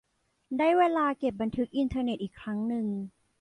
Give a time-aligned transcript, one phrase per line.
[0.57, 2.87] ได้เวลาเก็บบันทึกอินเทอร์เน็ตอีกครั้งนึง